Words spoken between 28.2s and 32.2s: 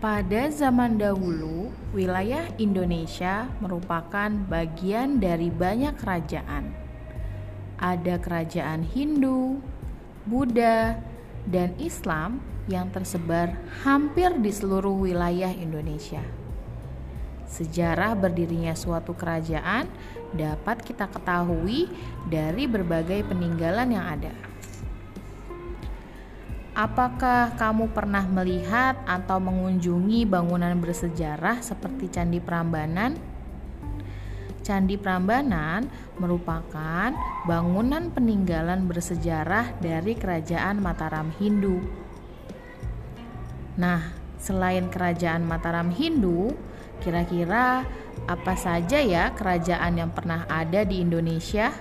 melihat atau mengunjungi bangunan bersejarah seperti